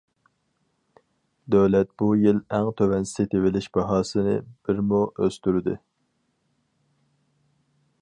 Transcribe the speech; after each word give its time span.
دۆلەت 1.55 1.91
بۇ 2.01 2.07
يىل 2.21 2.39
ئەڭ 2.57 2.71
تۆۋەن 2.81 3.07
سېتىۋېلىش 3.11 3.69
باھاسىنى 3.77 4.35
بىر 4.49 4.83
مو 4.89 5.05
ئۆستۈردى. 5.21 5.81